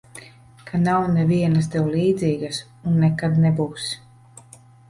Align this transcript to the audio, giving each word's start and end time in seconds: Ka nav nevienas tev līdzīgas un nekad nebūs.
Ka 0.69 0.79
nav 0.85 1.03
nevienas 1.17 1.69
tev 1.77 1.91
līdzīgas 1.97 2.63
un 2.93 2.99
nekad 3.05 3.41
nebūs. 3.47 3.93